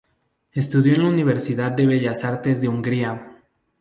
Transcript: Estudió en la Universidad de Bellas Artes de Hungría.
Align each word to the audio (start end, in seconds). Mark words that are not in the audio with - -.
Estudió 0.51 0.95
en 0.95 1.03
la 1.03 1.09
Universidad 1.09 1.73
de 1.73 1.85
Bellas 1.85 2.23
Artes 2.23 2.59
de 2.59 2.67
Hungría. 2.67 3.37